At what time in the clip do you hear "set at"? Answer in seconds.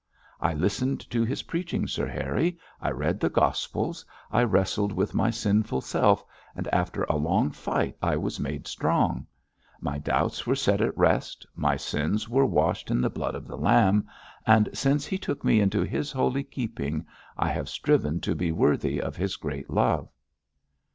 10.55-10.97